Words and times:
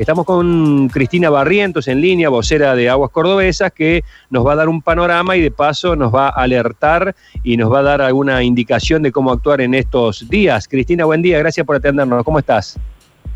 Estamos 0.00 0.24
con 0.24 0.88
Cristina 0.88 1.28
Barrientos 1.28 1.86
en 1.86 2.00
línea, 2.00 2.30
vocera 2.30 2.74
de 2.74 2.88
Aguas 2.88 3.10
Cordobesas, 3.10 3.70
que 3.70 4.02
nos 4.30 4.46
va 4.46 4.54
a 4.54 4.56
dar 4.56 4.70
un 4.70 4.80
panorama 4.80 5.36
y 5.36 5.42
de 5.42 5.50
paso 5.50 5.94
nos 5.94 6.10
va 6.10 6.28
a 6.28 6.40
alertar 6.40 7.14
y 7.42 7.58
nos 7.58 7.70
va 7.70 7.80
a 7.80 7.82
dar 7.82 8.00
alguna 8.00 8.42
indicación 8.42 9.02
de 9.02 9.12
cómo 9.12 9.30
actuar 9.30 9.60
en 9.60 9.74
estos 9.74 10.26
días. 10.30 10.66
Cristina, 10.68 11.04
buen 11.04 11.20
día, 11.20 11.38
gracias 11.38 11.66
por 11.66 11.76
atendernos. 11.76 12.24
¿Cómo 12.24 12.38
estás? 12.38 12.78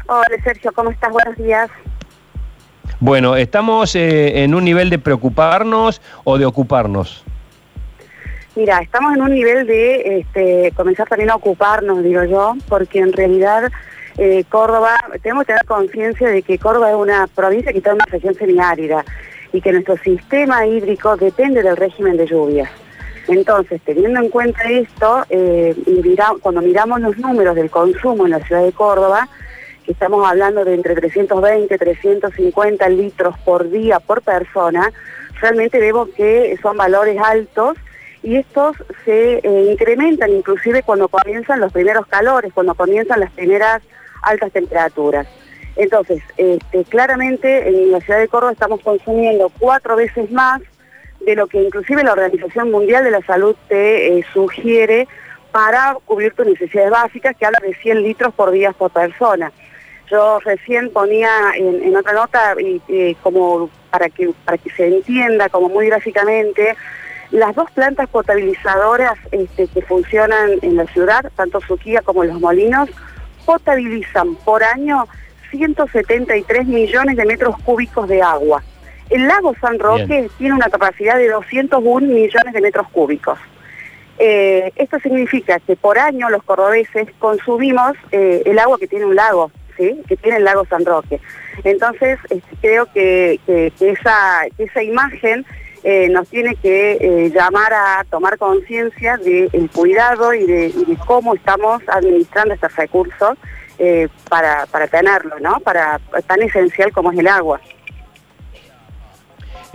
Hola 0.06 0.24
Sergio, 0.42 0.72
¿cómo 0.72 0.90
estás? 0.90 1.12
Buenos 1.12 1.36
días. 1.36 1.68
Bueno, 2.98 3.36
¿estamos 3.36 3.94
eh, 3.94 4.42
en 4.42 4.54
un 4.54 4.64
nivel 4.64 4.88
de 4.88 4.98
preocuparnos 4.98 6.00
o 6.24 6.38
de 6.38 6.46
ocuparnos? 6.46 7.26
Mira, 8.56 8.78
estamos 8.78 9.14
en 9.14 9.20
un 9.20 9.34
nivel 9.34 9.66
de 9.66 10.20
este, 10.20 10.72
comenzar 10.74 11.08
también 11.08 11.28
a 11.28 11.34
ocuparnos, 11.34 12.02
digo 12.02 12.24
yo, 12.24 12.54
porque 12.70 13.00
en 13.00 13.12
realidad 13.12 13.70
eh, 14.18 14.44
Córdoba, 14.48 14.96
tenemos 15.22 15.42
que 15.42 15.52
tener 15.52 15.64
conciencia 15.66 16.28
de 16.28 16.42
que 16.42 16.58
Córdoba 16.58 16.90
es 16.90 16.96
una 16.96 17.26
provincia 17.26 17.72
que 17.72 17.78
está 17.78 17.90
en 17.90 17.96
una 17.96 18.06
región 18.06 18.34
semiárida 18.34 19.04
y 19.52 19.60
que 19.60 19.72
nuestro 19.72 19.96
sistema 19.98 20.66
hídrico 20.66 21.16
depende 21.16 21.62
del 21.62 21.76
régimen 21.76 22.16
de 22.16 22.26
lluvias. 22.26 22.70
Entonces, 23.28 23.80
teniendo 23.82 24.20
en 24.20 24.28
cuenta 24.28 24.62
esto, 24.64 25.24
eh, 25.30 25.74
cuando 26.42 26.60
miramos 26.60 27.00
los 27.00 27.16
números 27.18 27.54
del 27.54 27.70
consumo 27.70 28.26
en 28.26 28.32
la 28.32 28.40
ciudad 28.40 28.62
de 28.62 28.72
Córdoba, 28.72 29.28
que 29.84 29.92
estamos 29.92 30.26
hablando 30.28 30.64
de 30.64 30.74
entre 30.74 30.94
320 30.94 31.74
y 31.74 31.78
350 31.78 32.88
litros 32.88 33.38
por 33.44 33.70
día 33.70 34.00
por 34.00 34.22
persona, 34.22 34.92
realmente 35.40 35.78
vemos 35.78 36.08
que 36.10 36.58
son 36.62 36.76
valores 36.76 37.18
altos 37.20 37.76
y 38.22 38.36
estos 38.36 38.76
se 39.04 39.38
eh, 39.38 39.68
incrementan 39.70 40.30
inclusive 40.30 40.82
cuando 40.82 41.08
comienzan 41.08 41.60
los 41.60 41.72
primeros 41.72 42.06
calores, 42.06 42.52
cuando 42.52 42.74
comienzan 42.74 43.20
las 43.20 43.30
primeras 43.32 43.82
altas 44.24 44.52
temperaturas. 44.52 45.26
Entonces, 45.76 46.22
este, 46.36 46.84
claramente 46.84 47.68
en 47.68 47.92
la 47.92 48.00
ciudad 48.00 48.20
de 48.20 48.28
Córdoba 48.28 48.52
estamos 48.52 48.80
consumiendo 48.80 49.50
cuatro 49.58 49.96
veces 49.96 50.30
más 50.30 50.60
de 51.20 51.34
lo 51.34 51.46
que 51.46 51.62
inclusive 51.62 52.04
la 52.04 52.12
Organización 52.12 52.70
Mundial 52.70 53.02
de 53.02 53.10
la 53.10 53.22
Salud 53.22 53.56
te 53.68 54.18
eh, 54.18 54.24
sugiere 54.32 55.08
para 55.50 55.96
cubrir 56.04 56.34
tus 56.34 56.46
necesidades 56.46 56.90
básicas, 56.90 57.36
que 57.36 57.46
habla 57.46 57.58
de 57.62 57.74
100 57.74 58.02
litros 58.02 58.34
por 58.34 58.50
día 58.50 58.72
por 58.72 58.90
persona. 58.90 59.52
Yo 60.10 60.38
recién 60.40 60.92
ponía 60.92 61.30
en, 61.56 61.96
otra 61.96 62.12
nota, 62.12 62.54
y, 62.58 63.14
como 63.22 63.70
para 63.90 64.08
que, 64.10 64.32
para 64.44 64.58
que 64.58 64.70
se 64.70 64.88
entienda 64.88 65.48
como 65.48 65.68
muy 65.68 65.86
gráficamente, 65.86 66.76
las 67.30 67.54
dos 67.54 67.70
plantas 67.70 68.08
potabilizadoras 68.08 69.14
este, 69.30 69.68
que 69.68 69.82
funcionan 69.82 70.58
en 70.60 70.76
la 70.76 70.86
ciudad, 70.86 71.30
tanto 71.36 71.60
Suquía 71.60 72.02
como 72.02 72.24
Los 72.24 72.40
Molinos, 72.40 72.90
potabilizan 73.44 74.34
por 74.36 74.62
año 74.62 75.06
173 75.50 76.66
millones 76.66 77.16
de 77.16 77.24
metros 77.24 77.56
cúbicos 77.62 78.08
de 78.08 78.22
agua. 78.22 78.62
El 79.10 79.26
lago 79.28 79.54
San 79.60 79.78
Roque 79.78 80.28
tiene 80.38 80.54
una 80.54 80.68
capacidad 80.68 81.16
de 81.16 81.28
201 81.28 82.06
millones 82.06 82.52
de 82.52 82.60
metros 82.60 82.88
cúbicos. 82.88 83.38
Eh, 84.18 84.72
esto 84.76 84.98
significa 85.00 85.58
que 85.60 85.76
por 85.76 85.98
año 85.98 86.30
los 86.30 86.42
cordobeses 86.44 87.08
consumimos 87.18 87.92
eh, 88.12 88.42
el 88.46 88.58
agua 88.58 88.78
que 88.78 88.86
tiene 88.86 89.04
un 89.04 89.16
lago, 89.16 89.50
¿sí? 89.76 90.00
que 90.08 90.16
tiene 90.16 90.38
el 90.38 90.44
lago 90.44 90.64
San 90.66 90.84
Roque. 90.84 91.20
Entonces, 91.64 92.18
este, 92.30 92.56
creo 92.60 92.86
que, 92.92 93.40
esa, 93.80 94.46
esa 94.58 94.82
imagen 94.82 95.44
eh, 95.84 96.08
nos 96.08 96.26
tiene 96.28 96.56
que 96.56 97.30
llamar 97.32 97.72
a 97.72 98.04
tomar 98.10 98.38
conciencia 98.38 99.16
del 99.18 99.70
cuidado 99.70 100.34
y 100.34 100.46
de, 100.46 100.96
cómo 101.06 101.34
estamos 101.34 101.82
administrando 101.86 102.54
estos 102.54 102.74
recursos 102.74 103.38
para, 104.28 104.66
para 104.66 104.86
tenerlo, 104.88 105.38
¿no? 105.40 105.60
Para 105.60 106.00
tan 106.26 106.42
esencial 106.42 106.90
como 106.92 107.12
es 107.12 107.18
el 107.18 107.28
agua. 107.28 107.60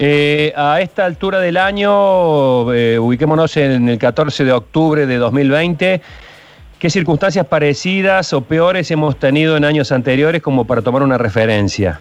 Eh, 0.01 0.53
a 0.55 0.79
esta 0.79 1.03
altura 1.03 1.41
del 1.41 1.57
año, 1.57 2.73
eh, 2.73 2.97
ubiquémonos 2.97 3.57
en 3.57 3.89
el 3.89 3.99
14 3.99 4.45
de 4.45 4.53
octubre 4.53 5.05
de 5.05 5.17
2020, 5.17 6.01
¿qué 6.79 6.89
circunstancias 6.89 7.45
parecidas 7.47 8.31
o 8.31 8.39
peores 8.39 8.89
hemos 8.91 9.19
tenido 9.19 9.57
en 9.57 9.65
años 9.65 9.91
anteriores 9.91 10.41
como 10.41 10.63
para 10.63 10.81
tomar 10.81 11.03
una 11.03 11.17
referencia? 11.17 11.99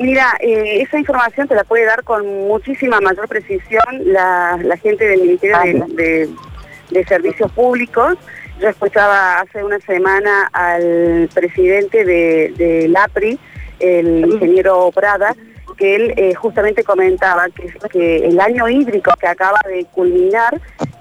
Mira, 0.00 0.34
eh, 0.40 0.80
esa 0.80 0.98
información 0.98 1.46
te 1.46 1.54
la 1.54 1.62
puede 1.62 1.84
dar 1.84 2.02
con 2.04 2.26
muchísima 2.48 3.02
mayor 3.02 3.28
precisión 3.28 3.82
la, 4.04 4.58
gente 4.82 5.06
del 5.06 5.20
Ministerio 5.20 5.58
de, 5.88 7.04
Servicios 7.06 7.52
Públicos. 7.52 8.16
Yo 8.60 8.68
escuchaba 8.70 9.40
hace 9.40 9.62
una 9.62 9.78
semana 9.80 10.48
al 10.54 11.28
presidente 11.34 12.06
de, 12.06 12.54
de 12.56 12.88
LAPRI, 12.88 13.38
el 13.78 14.24
ingeniero 14.24 14.90
Prada, 14.90 15.36
que 15.76 15.96
él 15.96 16.14
eh, 16.16 16.34
justamente 16.34 16.82
comentaba 16.82 17.48
que, 17.50 17.70
que 17.90 18.26
el 18.26 18.40
año 18.40 18.70
hídrico 18.70 19.12
que 19.20 19.26
acaba 19.26 19.58
de 19.68 19.84
culminar, 19.84 20.58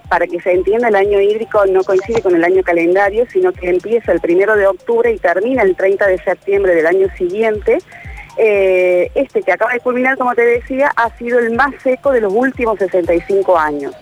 para 0.10 0.28
que 0.28 0.42
se 0.42 0.52
entienda, 0.52 0.90
el 0.90 0.96
año 0.96 1.22
hídrico 1.22 1.66
no 1.68 1.84
coincide 1.84 2.22
con 2.22 2.36
el 2.36 2.44
año 2.44 2.64
calendario, 2.64 3.26
sino 3.32 3.54
que 3.54 3.70
empieza 3.70 4.12
el 4.12 4.20
primero 4.20 4.58
de 4.58 4.68
octubre 4.68 5.10
y 5.10 5.18
termina 5.20 5.62
el 5.62 5.78
30 5.78 6.06
de 6.06 6.18
septiembre 6.18 6.76
del 6.76 6.86
año 6.86 7.08
siguiente. 7.18 7.78
Eh, 8.38 9.12
este 9.16 9.42
que 9.42 9.52
acaba 9.52 9.74
de 9.74 9.80
culminar, 9.80 10.18
como 10.18 10.34
te 10.34 10.46
decía, 10.46 10.92
ha 10.96 11.10
sido 11.18 11.40
el 11.40 11.56
más 11.56 11.72
seco 11.84 12.12
de 12.12 12.22
los 12.22 12.34
últimos 12.34 12.80
65 12.80 13.58
años. 13.58 13.94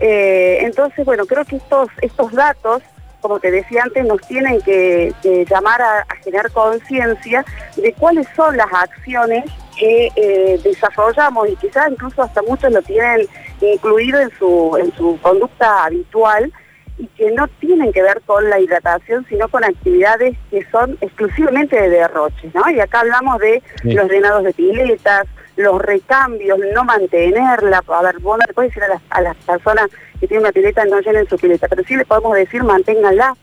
Eh, 0.00 0.58
entonces, 0.60 1.04
bueno, 1.04 1.26
creo 1.26 1.44
que 1.44 1.56
estos, 1.56 1.88
estos 2.00 2.32
datos 2.32 2.82
como 3.22 3.40
te 3.40 3.50
decía 3.50 3.84
antes, 3.84 4.04
nos 4.04 4.20
tienen 4.22 4.60
que, 4.60 5.14
llamar 5.48 5.80
a, 5.80 6.04
generar 6.22 6.50
conciencia 6.50 7.44
de 7.76 7.92
cuáles 7.94 8.26
son 8.36 8.56
las 8.56 8.70
acciones 8.70 9.44
que 9.78 10.08
eh, 10.16 10.60
desarrollamos 10.62 11.48
y 11.48 11.56
quizás 11.56 11.90
incluso 11.90 12.22
hasta 12.22 12.42
muchos 12.42 12.70
lo 12.72 12.82
tienen 12.82 13.26
incluido 13.60 14.20
en 14.20 14.30
su, 14.38 14.76
en 14.76 14.92
su 14.94 15.18
conducta 15.22 15.84
habitual 15.84 16.52
y 16.98 17.06
que 17.08 17.30
no 17.32 17.48
tienen 17.60 17.92
que 17.92 18.02
ver 18.02 18.20
con 18.26 18.48
la 18.50 18.60
hidratación, 18.60 19.26
sino 19.28 19.48
con 19.48 19.64
actividades 19.64 20.36
que 20.50 20.64
son 20.70 20.96
exclusivamente 21.00 21.80
de 21.80 21.88
derroche, 21.88 22.50
¿no? 22.54 22.70
Y 22.70 22.80
acá 22.80 23.00
hablamos 23.00 23.38
de 23.38 23.62
los 23.84 24.08
drenados 24.08 24.44
de 24.44 24.52
piletas, 24.52 25.26
los 25.56 25.80
recambios, 25.80 26.58
no 26.74 26.84
mantenerla, 26.84 27.82
a 27.86 28.02
ver, 28.02 28.18
vos 28.20 28.38
no 28.38 28.44
le 28.46 28.54
puedes 28.54 28.74
decir 28.74 28.84
a 29.10 29.20
las, 29.20 29.36
personas 29.36 29.88
que 30.20 30.26
tienen 30.26 30.44
una 30.44 30.52
pileta 30.52 30.84
no 30.84 31.00
llenen 31.00 31.28
su 31.28 31.36
pileta, 31.36 31.68
pero 31.68 31.82
sí 31.84 31.96
le 31.96 32.04
podemos 32.04 32.34
decir 32.34 32.62
manténganla, 32.62 33.34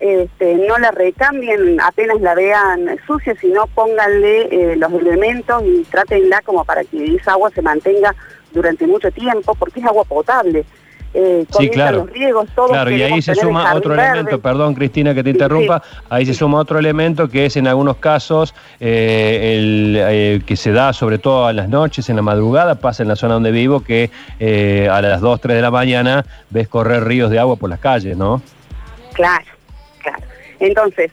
este, 0.00 0.54
no 0.56 0.78
la 0.78 0.90
recambien 0.90 1.80
apenas 1.80 2.20
la 2.20 2.34
vean 2.34 2.98
sucia, 3.06 3.34
sino 3.40 3.66
pónganle 3.68 4.48
eh, 4.50 4.76
los 4.76 4.92
elementos 4.92 5.62
y 5.64 5.84
trátenla 5.84 6.40
como 6.42 6.64
para 6.64 6.82
que 6.82 7.14
esa 7.14 7.32
agua 7.32 7.50
se 7.50 7.62
mantenga 7.62 8.14
durante 8.52 8.86
mucho 8.86 9.10
tiempo, 9.12 9.54
porque 9.54 9.80
es 9.80 9.86
agua 9.86 10.04
potable. 10.04 10.64
Eh, 11.14 11.44
sí, 11.58 11.68
claro. 11.68 12.08
Claro, 12.68 12.90
y 12.90 13.02
ahí 13.02 13.20
se 13.20 13.34
suma 13.34 13.74
otro 13.74 13.94
elemento, 13.94 14.40
perdón 14.40 14.74
Cristina 14.74 15.14
que 15.14 15.22
te 15.22 15.30
interrumpa, 15.30 15.82
ahí 16.08 16.24
se 16.24 16.32
suma 16.32 16.58
otro 16.58 16.78
elemento 16.78 17.28
que 17.28 17.46
es 17.46 17.56
en 17.56 17.66
algunos 17.66 17.96
casos 17.98 18.54
eh, 18.80 19.56
el 19.56 19.96
eh, 19.98 20.42
que 20.46 20.56
se 20.56 20.72
da 20.72 20.92
sobre 20.92 21.18
todo 21.18 21.46
a 21.46 21.52
las 21.52 21.68
noches, 21.68 22.08
en 22.08 22.16
la 22.16 22.22
madrugada, 22.22 22.76
pasa 22.76 23.02
en 23.02 23.08
la 23.08 23.16
zona 23.16 23.34
donde 23.34 23.50
vivo 23.50 23.82
que 23.82 24.10
a 24.90 25.00
las 25.02 25.20
2, 25.20 25.40
3 25.40 25.56
de 25.56 25.62
la 25.62 25.70
mañana 25.70 26.24
ves 26.50 26.68
correr 26.68 27.04
ríos 27.04 27.30
de 27.30 27.38
agua 27.38 27.56
por 27.56 27.68
las 27.68 27.78
calles, 27.78 28.16
¿no? 28.16 28.40
Claro, 29.12 29.44
claro. 29.98 30.22
Entonces, 30.60 31.10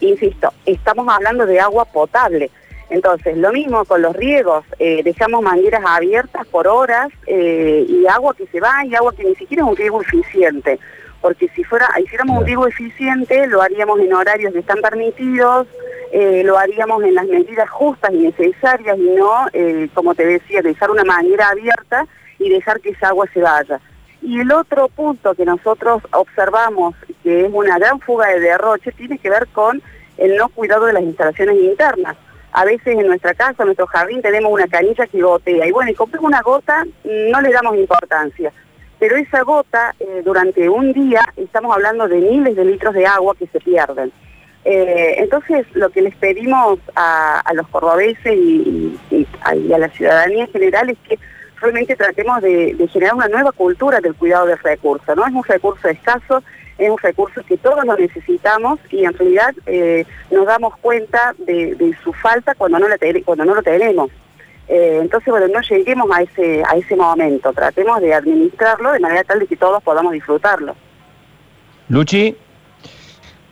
insisto, 0.00 0.52
estamos 0.66 1.06
hablando 1.08 1.46
de 1.46 1.60
agua 1.60 1.84
potable 1.84 2.50
entonces, 2.92 3.38
lo 3.38 3.52
mismo 3.52 3.86
con 3.86 4.02
los 4.02 4.14
riegos, 4.14 4.66
eh, 4.78 5.02
dejamos 5.02 5.42
mangueras 5.42 5.82
abiertas 5.82 6.46
por 6.48 6.68
horas 6.68 7.08
eh, 7.26 7.86
y 7.88 8.06
agua 8.06 8.34
que 8.36 8.46
se 8.48 8.60
va 8.60 8.84
y 8.84 8.94
agua 8.94 9.14
que 9.16 9.24
ni 9.24 9.34
siquiera 9.34 9.62
es 9.62 9.70
un 9.70 9.76
riego 9.76 10.02
eficiente, 10.02 10.78
porque 11.22 11.48
si 11.56 11.64
fuera 11.64 11.88
hiciéramos 11.98 12.40
un 12.40 12.44
riego 12.44 12.66
eficiente 12.66 13.46
lo 13.46 13.62
haríamos 13.62 13.98
en 13.98 14.12
horarios 14.12 14.52
que 14.52 14.58
están 14.58 14.82
permitidos, 14.82 15.68
eh, 16.12 16.42
lo 16.44 16.58
haríamos 16.58 17.02
en 17.02 17.14
las 17.14 17.26
medidas 17.26 17.70
justas 17.70 18.12
y 18.12 18.18
necesarias 18.18 18.98
y 18.98 19.08
no, 19.16 19.46
como 19.94 20.14
te 20.14 20.26
decía, 20.26 20.60
dejar 20.60 20.90
una 20.90 21.04
manguera 21.04 21.48
abierta 21.48 22.06
y 22.38 22.50
dejar 22.50 22.78
que 22.80 22.90
esa 22.90 23.08
agua 23.08 23.26
se 23.32 23.40
vaya. 23.40 23.80
Y 24.20 24.38
el 24.38 24.52
otro 24.52 24.88
punto 24.88 25.34
que 25.34 25.46
nosotros 25.46 26.02
observamos, 26.12 26.94
que 27.22 27.46
es 27.46 27.50
una 27.50 27.78
gran 27.78 28.00
fuga 28.00 28.28
de 28.28 28.40
derroche, 28.40 28.92
tiene 28.92 29.16
que 29.16 29.30
ver 29.30 29.48
con 29.48 29.80
el 30.18 30.36
no 30.36 30.50
cuidado 30.50 30.84
de 30.84 30.92
las 30.92 31.02
instalaciones 31.02 31.56
internas 31.56 32.18
a 32.52 32.64
veces 32.64 32.98
en 32.98 33.06
nuestra 33.06 33.34
casa, 33.34 33.62
en 33.62 33.66
nuestro 33.66 33.86
jardín, 33.86 34.22
tenemos 34.22 34.52
una 34.52 34.66
canilla 34.66 35.06
que 35.06 35.22
gotea. 35.22 35.66
Y 35.66 35.72
bueno, 35.72 35.90
y 35.90 35.94
compramos 35.94 36.28
una 36.28 36.42
gota, 36.42 36.84
no 37.04 37.40
le 37.40 37.50
damos 37.50 37.76
importancia. 37.76 38.52
Pero 38.98 39.16
esa 39.16 39.42
gota, 39.42 39.94
eh, 39.98 40.22
durante 40.24 40.68
un 40.68 40.92
día, 40.92 41.22
estamos 41.36 41.74
hablando 41.74 42.06
de 42.06 42.18
miles 42.18 42.54
de 42.54 42.64
litros 42.64 42.94
de 42.94 43.06
agua 43.06 43.34
que 43.36 43.46
se 43.48 43.58
pierden. 43.58 44.12
Eh, 44.64 45.14
entonces, 45.18 45.66
lo 45.72 45.90
que 45.90 46.02
les 46.02 46.14
pedimos 46.14 46.78
a, 46.94 47.42
los 47.54 47.66
cordobeses 47.68 48.32
y, 48.32 48.96
a, 49.40 49.54
la 49.54 49.88
ciudadanía 49.88 50.44
en 50.44 50.52
general 50.52 50.90
es 50.90 50.98
que 51.08 51.18
realmente 51.60 51.96
tratemos 51.96 52.42
de, 52.42 52.76
generar 52.92 53.14
una 53.14 53.28
nueva 53.28 53.52
cultura 53.52 54.00
del 54.00 54.14
cuidado 54.14 54.46
del 54.46 54.58
recurso. 54.58 55.14
¿no? 55.16 55.26
Es 55.26 55.32
un 55.32 55.44
recurso 55.44 55.88
escaso 55.88 56.42
es 56.78 56.90
un 56.90 56.98
recurso 56.98 57.42
que 57.46 57.56
todos 57.56 57.84
lo 57.84 57.96
necesitamos 57.96 58.80
y 58.90 59.04
en 59.04 59.12
realidad 59.14 59.54
eh, 59.66 60.04
nos 60.30 60.46
damos 60.46 60.76
cuenta 60.78 61.34
de, 61.38 61.94
su 62.02 62.12
falta 62.12 62.54
cuando 62.54 62.78
no, 62.78 62.88
la 62.88 62.96
cuando 63.24 63.44
no 63.44 63.54
lo 63.54 63.62
tenemos. 63.62 64.10
Eh, 64.68 64.98
entonces, 65.02 65.30
bueno, 65.30 65.48
no 65.48 65.60
lleguemos 65.60 66.08
a 66.10 66.22
ese, 66.22 66.62
a 66.64 66.76
ese 66.76 66.96
momento, 66.96 67.52
tratemos 67.52 68.00
de 68.00 68.14
administrarlo 68.14 68.92
de 68.92 69.00
manera 69.00 69.24
tal 69.24 69.40
de 69.40 69.46
que 69.46 69.56
todos 69.56 69.82
podamos 69.82 70.12
disfrutarlo. 70.12 70.74
Luchi. 71.88 72.36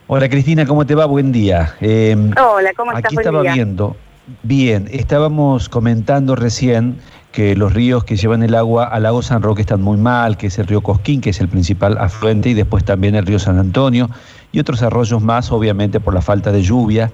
Hola 0.07 0.27
Cristina, 0.27 0.65
¿cómo 0.65 0.85
te 0.85 0.93
va? 0.93 1.05
Buen 1.05 1.31
día. 1.31 1.73
Hola, 1.79 2.71
¿cómo 2.75 2.91
estás? 2.91 3.05
Aquí 3.05 3.15
estaba 3.15 3.43
viendo, 3.43 3.95
bien, 4.43 4.89
estábamos 4.91 5.69
comentando 5.69 6.35
recién 6.35 6.97
que 7.31 7.55
los 7.55 7.73
ríos 7.73 8.03
que 8.03 8.17
llevan 8.17 8.43
el 8.43 8.55
agua 8.55 8.85
al 8.85 9.03
lago 9.03 9.21
San 9.21 9.41
Roque 9.41 9.61
están 9.61 9.81
muy 9.81 9.97
mal, 9.97 10.37
que 10.37 10.47
es 10.47 10.59
el 10.59 10.67
río 10.67 10.81
Cosquín, 10.81 11.21
que 11.21 11.29
es 11.29 11.39
el 11.39 11.47
principal 11.47 11.97
afluente, 11.97 12.49
y 12.49 12.53
después 12.53 12.83
también 12.83 13.15
el 13.15 13.25
río 13.25 13.39
San 13.39 13.57
Antonio, 13.57 14.09
y 14.51 14.59
otros 14.59 14.81
arroyos 14.83 15.21
más, 15.21 15.51
obviamente 15.51 15.99
por 15.99 16.13
la 16.13 16.21
falta 16.21 16.51
de 16.51 16.61
lluvia. 16.61 17.11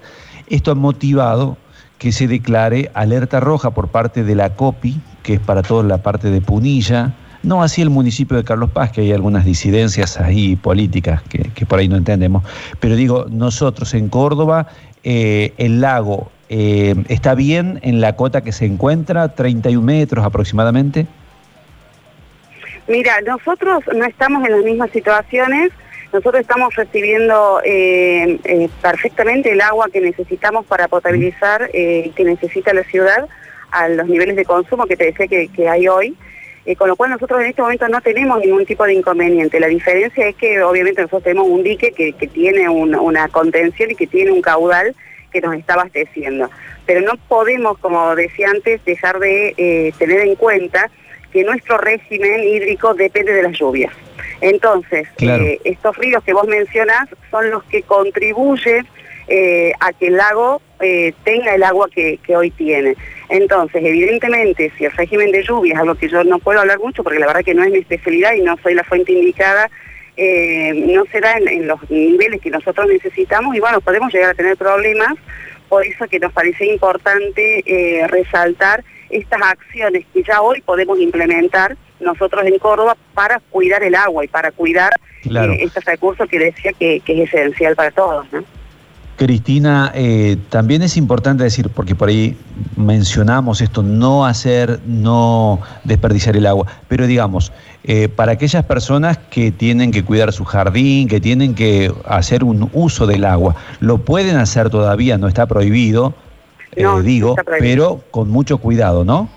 Esto 0.48 0.72
ha 0.72 0.75
motivado 0.75 1.58
que 2.00 2.12
se 2.12 2.28
declare 2.28 2.92
alerta 2.94 3.40
roja 3.40 3.72
por 3.72 3.90
parte 3.90 4.24
de 4.24 4.36
la 4.36 4.56
COPI, 4.56 5.00
que 5.24 5.36
es 5.36 5.40
para 5.40 5.62
toda 5.62 5.84
la 5.84 6.00
parte 6.00 6.30
de 6.30 6.42
Punilla, 6.42 7.14
no 7.44 7.62
así 7.62 7.81
el 7.81 7.90
municipio 7.90 8.36
de 8.38 8.44
Carlos 8.44 8.72
Paz, 8.72 8.92
que 8.92 9.02
hay 9.02 9.12
algunas 9.12 9.46
disidencias 9.46 10.19
ahí 10.19 10.56
políticas 10.56 11.22
que, 11.24 11.66
por 11.66 11.80
ahí 11.80 11.88
no 11.88 11.96
entendemos, 11.96 12.44
pero 12.80 12.96
digo, 12.96 13.28
nosotros 13.30 13.94
en 13.94 14.10
Córdoba, 14.10 14.68
eh, 15.04 15.54
el 15.58 15.80
lago 15.80 16.31
eh, 16.50 16.96
¿Está 17.10 17.36
bien 17.36 17.80
en 17.84 18.00
la 18.00 18.16
cota 18.16 18.42
que 18.42 18.52
se 18.52 18.66
encuentra, 18.66 19.36
31 19.36 19.86
metros 19.86 20.26
aproximadamente? 20.26 21.06
Mira, 22.88 23.20
nosotros 23.22 23.84
no 23.94 24.06
estamos 24.06 24.46
en 24.46 24.54
las 24.54 24.64
mismas 24.64 24.92
situaciones, 24.92 25.72
nosotros 26.14 26.40
estamos 26.40 26.74
recibiendo 26.74 27.60
eh, 27.66 28.40
eh, 28.46 28.70
perfectamente 28.82 29.52
el 29.52 29.60
agua 29.60 29.88
que 29.92 30.00
necesitamos 30.00 30.66
para 30.66 30.88
potabilizar 30.88 31.70
y 31.74 32.12
que 32.12 32.24
necesita 32.24 32.74
la 32.74 32.84
ciudad 32.84 33.28
a 33.72 33.90
los 33.90 34.08
niveles 34.08 34.38
de 34.38 34.46
consumo 34.46 34.86
que 34.86 34.96
te 34.96 35.12
decía 35.12 35.28
que, 35.28 35.70
hay 35.70 35.90
hoy. 35.90 36.16
con 36.78 36.88
lo 36.88 36.96
cual 36.96 37.12
nosotros 37.12 37.42
en 37.42 37.48
este 37.48 37.62
momento 37.62 37.90
no 37.90 38.00
tenemos 38.00 38.40
ningún 38.40 38.66
tipo 38.66 38.86
de 38.86 38.94
inconveniente. 38.94 39.60
La 39.60 39.68
diferencia 39.68 40.30
es 40.30 40.36
que 40.38 40.64
obviamente 40.64 41.02
nosotros 41.02 41.24
tenemos 41.24 41.50
un 41.50 41.64
dique 41.64 41.92
que, 41.92 42.14
tiene 42.28 42.70
una 42.70 43.28
contención 43.28 43.92
y 43.92 43.96
que 43.96 44.08
tiene 44.08 44.32
un 44.32 44.42
caudal 44.42 44.96
que 45.32 45.42
nos 45.42 45.56
está 45.56 45.74
abasteciendo. 45.74 46.50
Pero 46.86 47.02
no 47.02 47.14
podemos, 47.28 47.78
como 47.80 48.16
decía 48.16 48.50
antes, 48.50 48.84
dejar 48.86 49.20
de 49.20 49.54
eh, 49.58 49.94
tener 49.98 50.22
en 50.22 50.36
cuenta 50.36 50.90
que 51.32 51.44
nuestro 51.44 51.78
régimen 51.78 52.44
hídrico 52.44 52.94
depende 52.94 53.34
de 53.34 53.44
las 53.44 53.58
lluvias. 53.58 53.94
Entonces, 54.40 55.08
eh, 55.20 55.60
estos 55.64 55.98
ríos 55.98 56.24
que 56.24 56.34
vos 56.34 56.48
mencionás 56.48 57.10
son 57.30 57.50
los 57.50 57.64
que 57.66 57.82
contribuyen 57.84 58.88
eh, 59.28 59.74
a 59.80 59.92
que 59.94 60.08
el 60.08 60.18
lago 60.18 60.62
tenga 61.24 61.56
el 61.56 61.64
agua 61.64 61.90
que, 61.94 62.20
hoy 62.36 62.52
tiene. 62.52 62.96
Entonces, 63.30 63.84
evidentemente, 63.84 64.72
si 64.78 64.86
el 64.86 64.92
régimen 64.92 65.32
de 65.32 65.44
lluvia 65.44 65.74
es 65.74 65.80
algo 65.80 65.96
que 65.96 66.08
yo 66.08 66.24
no 66.24 66.40
puedo 66.40 66.60
hablar 66.60 66.80
mucho, 66.80 67.04
porque 67.04 67.20
la 67.20 67.28
verdad 67.28 67.44
que 67.44 67.56
no 67.56 67.64
es 67.64 67.72
mi 67.72 67.80
especialidad 67.80 68.34
y 68.36 68.42
no 68.42 68.56
soy 68.62 68.76
la 68.76 68.84
fuente 68.84 69.12
indicada, 69.12 69.70
no 70.18 71.06
será 71.12 71.38
en, 71.38 71.48
en, 71.48 71.68
los 71.68 71.90
niveles 71.90 72.42
que 72.42 72.50
nosotros 72.50 72.88
necesitamos 72.88 73.56
y 73.56 73.60
bueno, 73.60 73.81
podemos 73.81 74.12
llegar 74.12 74.31
a 74.31 74.34
tener 74.34 74.58
problemas 74.58 75.14
por 75.69 75.86
eso 75.86 76.08
que 76.08 76.19
nos 76.19 76.31
parece 76.31 76.66
importante 76.66 77.64
eh, 77.66 78.08
resaltar 78.08 78.84
estas 79.10 79.42
acciones 79.42 80.06
que 80.14 80.24
ya 80.24 80.42
hoy 80.42 80.62
podemos 80.62 81.00
implementar 81.00 81.78
nosotros 82.00 82.46
en 82.46 82.58
Córdoba 82.60 82.96
para 83.14 83.40
cuidar 83.40 83.84
el 83.84 83.96
agua 83.96 84.24
y 84.24 84.28
para 84.28 84.52
cuidar 84.52 84.92
eh, 85.25 85.58
este 85.60 85.80
recurso 85.81 86.28
que 86.28 86.40
decía 86.40 86.74
que, 86.74 87.02
que, 87.02 87.24
es 87.24 87.34
esencial 87.34 87.75
para 87.75 87.92
todos. 87.92 88.31
¿no? 88.31 88.44
Cristina, 89.18 89.92
eh, 89.96 90.38
también 90.50 90.84
es 90.84 90.96
importante 90.96 91.44
decir, 91.44 91.69
porque 91.74 91.96
por 91.96 92.10
ahí 92.10 92.38
mencionamos 92.75 93.62
esto, 93.62 93.81
no 93.81 94.28
hacer, 94.28 94.80
no 94.86 95.60
desperdiciar 95.84 96.38
el 96.38 96.46
agua, 96.46 96.68
pero 96.88 97.08
digamos, 97.08 97.52
eh, 97.84 98.10
para 98.10 98.34
aquellas 98.34 98.64
personas 98.66 99.18
que 99.18 99.52
tienen 99.52 99.92
que 99.92 100.04
cuidar 100.04 100.31
su 100.34 100.46
jardín, 100.46 101.08
que 101.08 101.19
tienen 101.19 101.56
que 101.56 101.92
hacer 102.06 102.44
un 102.44 102.69
uso 102.74 103.08
del 103.08 103.25
agua, 103.25 103.56
lo 103.80 103.98
pueden 103.98 104.38
hacer 104.38 104.69
todavía, 104.69 105.18
no 105.18 105.28
está 105.28 105.48
prohibido, 105.48 106.14
eh, 106.75 106.86
digo, 107.04 107.36
pero 107.60 108.04
con 108.12 108.30
mucho 108.30 108.60
cuidado, 108.60 109.04
¿no? 109.04 109.30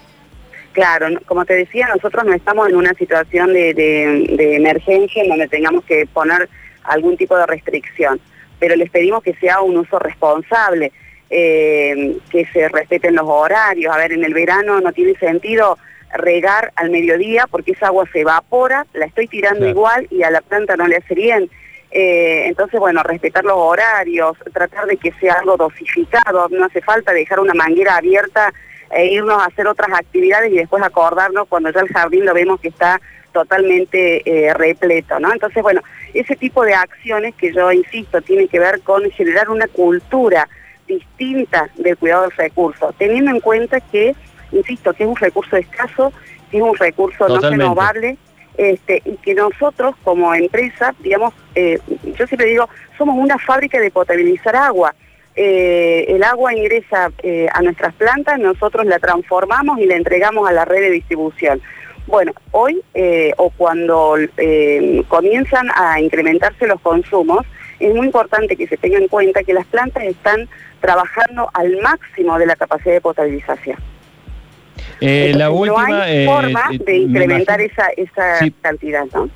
Claro, 0.73 1.07
como 1.25 1.47
te 1.47 1.55
decía, 1.55 1.89
nosotros 1.89 2.25
no 2.27 2.35
estamos 2.35 2.69
en 2.69 2.77
una 2.77 2.93
situación 2.93 3.55
de, 3.55 3.73
de 3.73 4.57
emergencia 4.57 5.23
en 5.23 5.31
donde 5.31 5.49
tengamos 5.49 5.85
que 5.85 6.07
poner 6.13 6.51
algún 6.85 7.17
tipo 7.17 7.35
de 7.37 7.47
restricción 7.47 8.21
pero 8.61 8.77
les 8.77 8.91
pedimos 8.91 9.25
que 9.25 9.35
sea 9.35 9.63
un 9.63 9.79
uso 9.79 9.99
responsable, 9.99 10.93
eh, 11.31 12.17
que 12.31 12.47
se 12.53 12.69
respeten 12.69 13.17
los 13.17 13.27
horarios. 13.27 13.93
A 13.93 13.99
ver, 13.99 14.13
en 14.13 14.23
el 14.23 14.35
verano 14.35 14.81
no 14.81 14.93
tiene 14.93 15.15
sentido 15.15 15.79
regar 16.13 16.73
al 16.77 16.91
mediodía 16.91 17.47
porque 17.51 17.73
esa 17.73 17.87
agua 17.87 18.05
se 18.13 18.21
evapora, 18.21 18.87
la 18.93 19.07
estoy 19.07 19.27
tirando 19.27 19.67
igual 19.67 20.07
y 20.11 20.23
a 20.23 20.31
la 20.31 20.43
planta 20.43 20.77
no 20.77 20.87
le 20.87 20.97
hace 20.97 21.15
bien. 21.15 21.51
Eh, 21.91 22.45
entonces, 22.47 22.79
bueno, 22.79 23.03
respetar 23.03 23.45
los 23.45 23.57
horarios, 23.57 24.37
tratar 24.53 24.87
de 24.87 24.97
que 24.97 25.13
sea 25.15 25.35
algo 25.35 25.57
dosificado, 25.57 26.49
no 26.51 26.67
hace 26.67 26.83
falta 26.83 27.13
dejar 27.13 27.41
una 27.41 27.55
manguera 27.55 27.97
abierta 27.97 28.53
e 28.91 29.07
irnos 29.07 29.41
a 29.41 29.47
hacer 29.47 29.67
otras 29.67 29.91
actividades 29.93 30.53
y 30.53 30.57
después 30.57 30.83
acordarnos 30.83 31.49
cuando 31.49 31.71
ya 31.71 31.81
el 31.81 31.89
jardín 31.89 32.27
lo 32.27 32.35
vemos 32.35 32.61
que 32.61 32.69
está 32.69 33.01
totalmente 33.33 34.23
eh, 34.25 34.55
repleto, 34.55 35.19
¿no? 35.21 35.33
Entonces, 35.33 35.63
bueno, 35.63 35.81
ese 36.15 36.37
tipo 36.37 36.65
de 36.65 36.75
acciones 36.75 37.35
que 37.35 37.53
yo 37.53 37.71
insisto, 37.73 38.21
tiene 38.23 38.49
que 38.49 38.59
ver 38.59 38.81
con 38.81 39.09
generar 39.11 39.51
una 39.51 39.67
cultura 39.69 40.49
distinta 40.87 41.71
del 41.77 41.97
cuidado 41.97 42.23
del 42.23 42.33
recurso, 42.33 42.95
teniendo 42.99 43.31
en 43.31 43.41
cuenta 43.41 43.81
que, 43.81 44.15
insisto, 44.53 44.93
que 44.93 45.05
es 45.05 45.09
un 45.09 45.17
recurso 45.17 45.57
escaso, 45.57 46.13
que 46.51 46.59
es 46.59 46.63
un 46.63 46.77
recurso 46.77 47.29
no 47.29 47.39
renovable, 47.39 48.17
este, 48.57 49.01
y 49.05 49.17
que 49.19 49.35
nosotros 49.35 49.95
como 50.03 50.35
empresa, 50.35 50.95
digamos, 50.99 51.33
eh, 51.55 51.79
yo 52.19 52.27
siempre 52.27 52.47
digo, 52.49 52.69
somos 52.99 53.17
una 53.17 53.39
fábrica 53.39 53.79
de 53.81 53.91
potabilizar 53.91 54.57
agua. 54.57 54.95
Eh, 55.37 56.07
el 56.09 56.25
agua 56.25 56.53
ingresa 56.53 57.13
a 57.53 57.63
nuestras 57.63 57.95
plantas, 57.95 58.39
nosotros 58.41 58.85
la 58.85 58.99
transformamos 58.99 59.79
y 59.79 59.87
la 59.87 59.95
entregamos 59.95 60.49
a 60.49 60.53
la 60.53 60.65
red 60.65 60.81
de 60.81 60.91
distribución. 60.91 61.63
Bueno, 62.11 62.33
hoy 62.51 62.83
eh, 62.95 63.33
o 63.37 63.51
cuando 63.51 64.17
eh, 64.37 65.05
comienzan 65.07 65.69
a 65.77 66.01
incrementarse 66.01 66.67
los 66.67 66.81
consumos, 66.81 67.47
es 67.79 67.95
muy 67.95 68.07
importante 68.07 68.57
que 68.57 68.67
se 68.67 68.77
tenga 68.77 68.99
en 68.99 69.07
cuenta 69.07 69.45
que 69.45 69.55
las 69.55 69.65
plantas 69.67 70.03
están 70.03 70.49
trabajando 70.81 71.49
al 71.55 71.81
máximo 71.81 72.37
de 72.37 72.47
la 72.47 72.57
capacidad 72.57 72.95
de 72.95 73.01
potabilización. 73.01 73.79
Eh, 75.01 75.33
la 75.37 75.51
última, 75.51 75.89
no 75.89 76.03
hay 76.03 76.27
forma 76.27 76.65
de 76.85 76.97
incrementar 76.97 77.61
esa, 77.61 77.87
esa 77.97 78.39
cantidad, 78.61 79.07
¿no? 79.15 79.31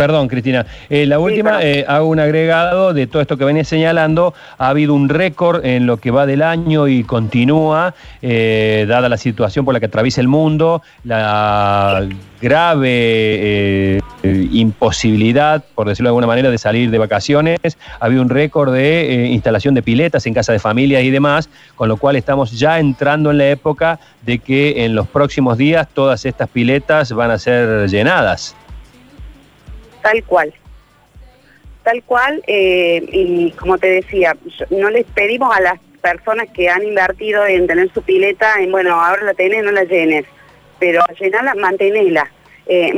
Perdón, 0.00 0.28
Cristina. 0.28 0.64
Eh, 0.88 1.04
la 1.04 1.18
última, 1.18 1.62
eh, 1.62 1.84
hago 1.86 2.08
un 2.08 2.18
agregado 2.18 2.94
de 2.94 3.06
todo 3.06 3.20
esto 3.20 3.36
que 3.36 3.44
venía 3.44 3.64
señalando. 3.64 4.32
Ha 4.56 4.70
habido 4.70 4.94
un 4.94 5.10
récord 5.10 5.62
en 5.62 5.84
lo 5.84 5.98
que 5.98 6.10
va 6.10 6.24
del 6.24 6.40
año 6.40 6.88
y 6.88 7.04
continúa, 7.04 7.94
eh, 8.22 8.86
dada 8.88 9.10
la 9.10 9.18
situación 9.18 9.66
por 9.66 9.74
la 9.74 9.80
que 9.80 9.84
atraviesa 9.84 10.22
el 10.22 10.28
mundo, 10.28 10.80
la 11.04 12.08
grave 12.40 14.00
imposibilidad, 14.22 15.62
por 15.74 15.86
decirlo 15.86 16.08
de 16.08 16.12
alguna 16.12 16.26
manera, 16.26 16.50
de 16.50 16.56
salir 16.56 16.90
de 16.90 16.96
vacaciones. 16.96 17.58
Ha 18.00 18.06
habido 18.06 18.22
un 18.22 18.30
récord 18.30 18.72
de 18.72 19.28
instalación 19.30 19.74
de 19.74 19.82
piletas 19.82 20.24
en 20.24 20.32
casa 20.32 20.54
de 20.54 20.60
familias 20.60 21.02
y 21.02 21.10
demás, 21.10 21.50
con 21.76 21.90
lo 21.90 21.98
cual 21.98 22.16
estamos 22.16 22.58
ya 22.58 22.78
entrando 22.78 23.30
en 23.30 23.36
la 23.36 23.50
época 23.50 24.00
de 24.22 24.38
que 24.38 24.86
en 24.86 24.94
los 24.94 25.06
próximos 25.08 25.58
días 25.58 25.86
todas 25.92 26.24
estas 26.24 26.48
piletas 26.48 27.12
van 27.12 27.30
a 27.32 27.38
ser 27.38 27.86
llenadas 27.90 28.56
tal 30.02 30.24
cual. 30.24 30.52
Tal 31.82 32.02
cual, 32.04 32.42
eh, 32.46 33.02
y 33.10 33.50
como 33.52 33.78
te 33.78 33.88
decía, 33.88 34.36
no 34.70 34.90
les 34.90 35.06
pedimos 35.06 35.54
a 35.56 35.60
las 35.60 35.80
personas 36.00 36.48
que 36.52 36.68
han 36.68 36.82
invertido 36.82 37.46
en 37.46 37.66
tener 37.66 37.92
su 37.92 38.02
pileta, 38.02 38.56
en 38.58 38.70
bueno, 38.70 39.00
ahora 39.00 39.22
la 39.22 39.34
tenés, 39.34 39.64
no 39.64 39.72
la 39.72 39.84
llenes, 39.84 40.26
pero 40.78 41.00
llenarla, 41.18 41.54
mantenela, 41.54 42.30
eh, 42.66 42.92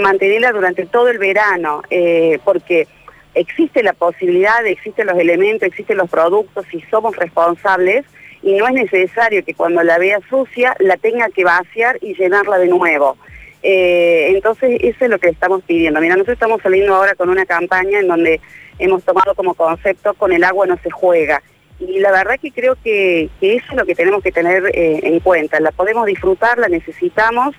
durante 0.53 0.87
todo 0.87 1.09
el 1.09 1.19
verano, 1.19 1.83
eh, 1.91 2.39
porque 2.45 2.87
existe 3.35 3.83
la 3.83 3.93
posibilidad, 3.93 4.65
existen 4.67 5.07
los 5.07 5.19
elementos, 5.19 5.67
existen 5.67 5.97
los 5.97 6.11
productos, 6.11 6.67
y 6.73 6.83
somos 6.83 7.17
responsables, 7.17 8.05
y 8.43 8.55
no 8.55 8.67
es 8.67 8.75
necesario 8.75 9.45
que 9.45 9.55
cuando 9.55 9.83
la 9.83 9.99
vea 9.99 10.19
sucia 10.29 10.75
la 10.81 10.97
tenga 10.97 11.29
que 11.31 11.45
vaciar 11.45 11.99
y 12.01 12.15
llenarla 12.15 12.59
de 12.59 12.69
nuevo. 12.69 13.17
Eh, 13.63 14.29
entonces, 14.31 14.79
eso 14.83 15.05
es 15.05 15.11
lo 15.11 15.19
que 15.19 15.29
estamos 15.29 15.63
pidiendo. 15.63 16.01
Mira, 16.01 16.15
nosotros 16.15 16.35
estamos 16.35 16.61
saliendo 16.63 16.95
ahora 16.95 17.15
con 17.15 17.31
una 17.31 17.47
campaña 17.47 18.01
en 18.01 18.09
donde 18.09 18.41
hemos 18.79 19.05
tomado 19.05 19.35
como 19.35 19.55
concepto 19.55 20.15
con 20.15 20.33
el 20.33 20.43
agua 20.45 20.67
no 20.67 20.77
se 20.83 20.91
juega. 20.91 21.43
Y 21.79 22.01
la 22.01 22.11
verdad 22.13 22.39
que 22.41 22.53
creo 22.53 22.77
que, 22.83 23.29
eso 23.41 23.67
es 23.71 23.77
lo 23.77 23.85
que 23.85 23.95
tenemos 23.95 24.23
que 24.23 24.33
tener 24.33 24.71
eh, 24.75 25.01
en 25.03 25.21
cuenta. 25.21 25.61
La 25.61 25.73
podemos 25.73 26.07
disfrutar, 26.07 26.59
la 26.59 26.69
necesitamos, 26.69 27.55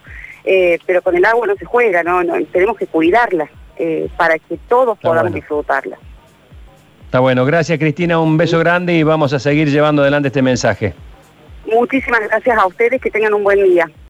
eh, 0.45 0.79
pero 0.85 1.01
con 1.01 1.15
el 1.15 1.25
agua 1.25 1.47
no 1.47 1.55
se 1.55 1.65
juega, 1.65 2.03
¿no? 2.03 2.21
tenemos 2.51 2.77
que 2.77 2.87
cuidarla. 2.87 3.49
para 4.17 4.37
que 4.37 4.57
todos 4.69 4.97
podamos 4.99 5.33
disfrutarla. 5.33 5.97
Está 7.05 7.19
bueno, 7.19 7.45
gracias 7.45 7.77
Cristina, 7.77 8.19
un 8.19 8.37
beso 8.37 8.57
grande 8.57 8.93
y 8.93 9.03
vamos 9.03 9.33
a 9.33 9.39
seguir 9.39 9.69
llevando 9.69 10.01
adelante 10.01 10.29
este 10.29 10.41
mensaje. 10.41 10.93
Muchísimas 11.65 12.21
gracias 12.21 12.57
a 12.57 12.65
ustedes, 12.65 13.01
que 13.01 13.11
tengan 13.11 13.33
un 13.33 13.43
buen 13.43 13.63
día. 13.63 13.89